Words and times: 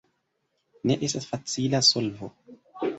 Ne 0.91 0.97
estas 1.09 1.29
facila 1.35 1.85
solvo. 1.93 2.35